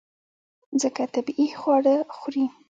ځکه 0.81 1.01
طبیعي 1.15 1.47
خواړه 1.59 1.95
خوري. 2.15 2.45